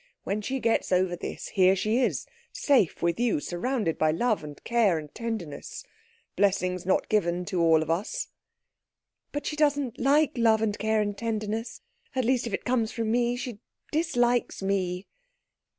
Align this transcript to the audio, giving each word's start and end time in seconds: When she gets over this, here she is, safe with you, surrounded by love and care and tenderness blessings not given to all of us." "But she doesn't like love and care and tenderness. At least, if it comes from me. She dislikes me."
When 0.23 0.41
she 0.41 0.59
gets 0.59 0.91
over 0.91 1.15
this, 1.15 1.49
here 1.49 1.75
she 1.75 1.99
is, 1.99 2.25
safe 2.51 3.03
with 3.03 3.19
you, 3.19 3.39
surrounded 3.39 3.99
by 3.99 4.09
love 4.09 4.43
and 4.43 4.59
care 4.63 4.97
and 4.97 5.13
tenderness 5.13 5.83
blessings 6.35 6.87
not 6.87 7.07
given 7.07 7.45
to 7.45 7.61
all 7.61 7.83
of 7.83 7.91
us." 7.91 8.29
"But 9.31 9.45
she 9.45 9.55
doesn't 9.55 9.99
like 9.99 10.39
love 10.39 10.63
and 10.63 10.75
care 10.79 11.01
and 11.01 11.15
tenderness. 11.15 11.81
At 12.15 12.25
least, 12.25 12.47
if 12.47 12.53
it 12.55 12.65
comes 12.65 12.91
from 12.91 13.11
me. 13.11 13.35
She 13.35 13.59
dislikes 13.91 14.63
me." 14.63 15.05